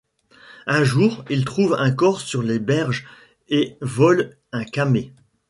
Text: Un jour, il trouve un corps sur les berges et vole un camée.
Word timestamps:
Un 0.65 0.83
jour, 0.83 1.23
il 1.29 1.45
trouve 1.45 1.75
un 1.75 1.91
corps 1.91 2.21
sur 2.21 2.41
les 2.41 2.57
berges 2.57 3.05
et 3.49 3.77
vole 3.81 4.35
un 4.51 4.63
camée. 4.63 5.13